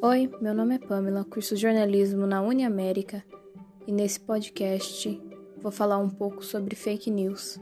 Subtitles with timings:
[0.00, 3.24] Oi, meu nome é Pamela, curso jornalismo na Uniamérica
[3.84, 5.20] e nesse podcast
[5.60, 7.60] vou falar um pouco sobre fake news.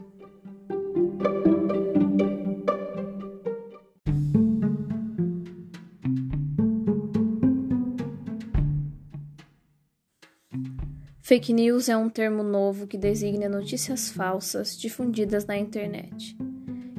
[11.23, 16.37] Fake news é um termo novo que designa notícias falsas difundidas na internet,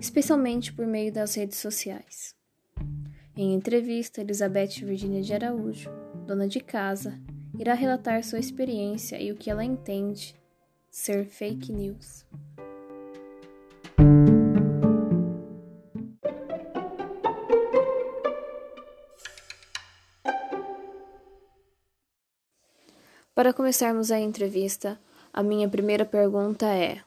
[0.00, 2.37] especialmente por meio das redes sociais.
[3.40, 5.88] Em entrevista, Elizabeth Virginia de Araújo,
[6.26, 7.16] dona de casa,
[7.56, 10.34] irá relatar sua experiência e o que ela entende
[10.90, 12.26] ser fake news.
[23.32, 24.98] Para começarmos a entrevista,
[25.32, 27.02] a minha primeira pergunta é: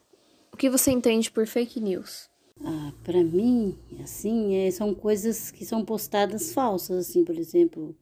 [0.50, 2.31] o que você entende por fake news?
[2.64, 7.96] Ah, para mim, assim, é, são coisas que são postadas falsas, assim, por exemplo,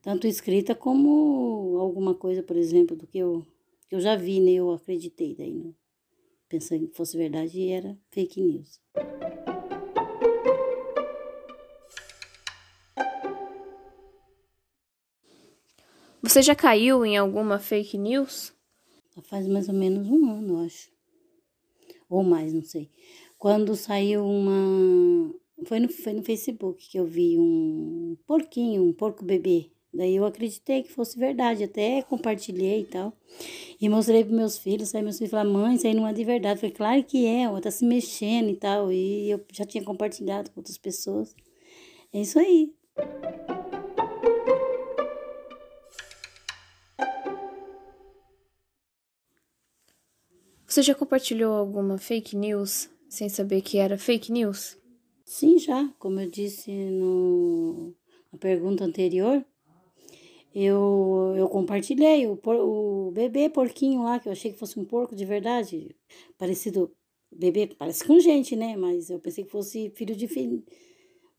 [0.00, 3.44] tanto escrita como alguma coisa, por exemplo, do que eu,
[3.88, 4.52] que eu já vi, né?
[4.52, 5.74] Eu acreditei, daí não,
[6.48, 8.80] pensando que fosse verdade e era fake news.
[16.22, 18.54] Você já caiu em alguma fake news?
[19.28, 20.93] Faz mais ou menos um ano, eu acho.
[22.14, 22.88] Ou mais, não sei.
[23.36, 25.34] Quando saiu uma.
[25.64, 29.70] Foi no, foi no Facebook que eu vi um porquinho, um porco bebê.
[29.92, 33.12] Daí eu acreditei que fosse verdade, até compartilhei e tal.
[33.80, 36.24] E mostrei para meus filhos, aí meus filhos falaram, mãe, isso aí não é de
[36.24, 36.54] verdade.
[36.54, 38.92] Eu falei, claro que é, ela tá se mexendo e tal.
[38.92, 41.34] E eu já tinha compartilhado com outras pessoas.
[42.12, 42.72] É isso aí.
[50.74, 54.76] Você já compartilhou alguma fake news sem saber que era fake news?
[55.24, 55.88] Sim, já.
[56.00, 57.94] Como eu disse no,
[58.32, 59.44] na pergunta anterior,
[60.52, 64.84] eu, eu compartilhei o, por, o bebê porquinho lá, que eu achei que fosse um
[64.84, 65.94] porco de verdade.
[66.36, 66.90] Parecido.
[67.30, 68.74] Bebê parece com gente, né?
[68.76, 70.60] Mas eu pensei que fosse filho de filho,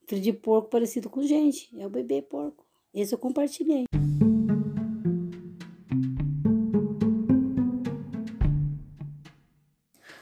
[0.07, 1.69] filho de porco parecido com gente.
[1.77, 2.65] É o bebê porco.
[2.93, 3.83] Esse eu compartilhei.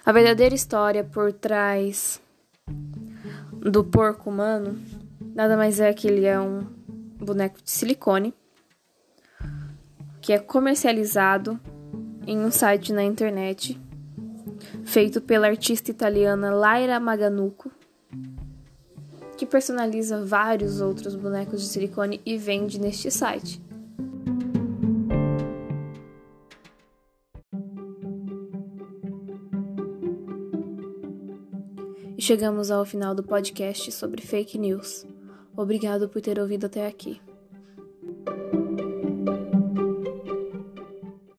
[0.06, 2.22] A verdadeira história por trás
[3.62, 4.78] do porco humano
[5.34, 6.66] nada mais é que ele é um
[7.18, 8.34] boneco de silicone
[10.20, 11.58] que é comercializado
[12.28, 13.80] em um site na internet
[14.84, 17.72] feito pela artista italiana Laira Maganuco,
[19.38, 23.62] que personaliza vários outros bonecos de silicone e vende neste site.
[32.18, 35.06] E chegamos ao final do podcast sobre fake news.
[35.56, 37.20] Obrigado por ter ouvido até aqui.